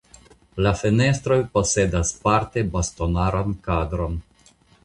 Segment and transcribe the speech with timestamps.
[0.67, 4.21] La fenestroj posedas parte bastonaran kadron.